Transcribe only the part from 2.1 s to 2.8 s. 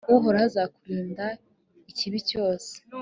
cyose